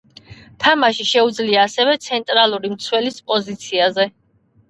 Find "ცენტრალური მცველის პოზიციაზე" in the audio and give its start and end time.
2.05-4.09